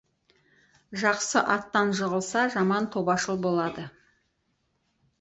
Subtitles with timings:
[1.01, 3.89] Жақсы аттан жығылса, жаман тобашыл болады.